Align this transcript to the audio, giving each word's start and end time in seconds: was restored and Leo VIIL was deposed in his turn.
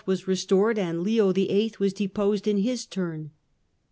was 0.07 0.27
restored 0.27 0.79
and 0.79 1.01
Leo 1.03 1.31
VIIL 1.31 1.73
was 1.77 1.93
deposed 1.93 2.47
in 2.47 2.57
his 2.57 2.87
turn. 2.87 3.29